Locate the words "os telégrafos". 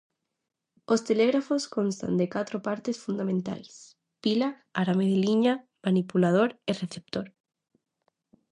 0.93-1.63